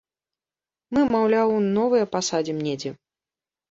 Мы, 0.95 1.05
маўляў, 1.17 1.55
новыя 1.77 2.11
пасадзім 2.19 2.57
недзе. 2.73 2.99